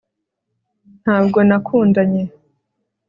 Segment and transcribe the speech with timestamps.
[1.01, 2.23] ntabwo nakundanye